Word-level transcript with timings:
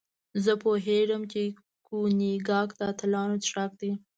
زه 0.43 0.51
پوهېږم 0.63 1.21
چې 1.31 1.41
کونیګاک 1.87 2.69
د 2.79 2.81
اتلانو 2.91 3.35
څښاک 3.43 3.71
دی. 3.81 3.91